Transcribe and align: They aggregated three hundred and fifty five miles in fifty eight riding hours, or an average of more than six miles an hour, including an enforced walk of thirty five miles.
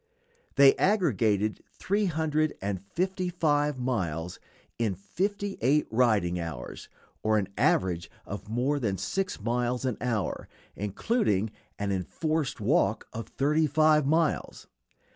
They 0.55 0.75
aggregated 0.77 1.63
three 1.73 2.05
hundred 2.05 2.57
and 2.59 2.81
fifty 2.81 3.29
five 3.29 3.77
miles 3.79 4.39
in 4.79 4.95
fifty 4.95 5.59
eight 5.61 5.85
riding 5.91 6.39
hours, 6.39 6.89
or 7.21 7.37
an 7.37 7.49
average 7.55 8.09
of 8.25 8.49
more 8.49 8.79
than 8.79 8.97
six 8.97 9.39
miles 9.39 9.85
an 9.85 9.97
hour, 10.01 10.47
including 10.75 11.51
an 11.77 11.91
enforced 11.91 12.59
walk 12.59 13.07
of 13.13 13.27
thirty 13.29 13.67
five 13.67 14.07
miles. 14.07 14.65